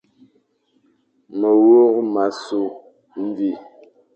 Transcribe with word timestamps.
Mewur 1.39 1.93
ma 2.13 2.25
sukh 2.43 2.75
mvi, 3.25 3.51